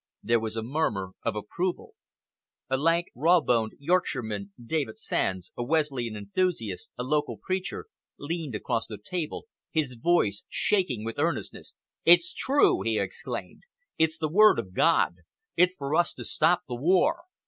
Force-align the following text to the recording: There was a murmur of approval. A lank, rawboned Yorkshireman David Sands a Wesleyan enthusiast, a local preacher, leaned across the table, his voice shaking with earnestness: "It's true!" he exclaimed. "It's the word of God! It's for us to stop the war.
There 0.23 0.39
was 0.39 0.55
a 0.55 0.63
murmur 0.63 1.11
of 1.21 1.35
approval. 1.35 1.93
A 2.71 2.75
lank, 2.75 3.09
rawboned 3.13 3.73
Yorkshireman 3.77 4.51
David 4.59 4.97
Sands 4.97 5.51
a 5.55 5.61
Wesleyan 5.63 6.15
enthusiast, 6.15 6.89
a 6.97 7.03
local 7.03 7.37
preacher, 7.37 7.85
leaned 8.17 8.55
across 8.55 8.87
the 8.87 8.97
table, 8.97 9.45
his 9.69 9.93
voice 9.93 10.43
shaking 10.49 11.05
with 11.05 11.19
earnestness: 11.19 11.75
"It's 12.03 12.33
true!" 12.33 12.81
he 12.81 12.97
exclaimed. 12.97 13.61
"It's 13.99 14.17
the 14.17 14.27
word 14.27 14.57
of 14.57 14.73
God! 14.73 15.17
It's 15.55 15.75
for 15.75 15.93
us 15.95 16.15
to 16.15 16.23
stop 16.23 16.63
the 16.67 16.73
war. 16.73 17.21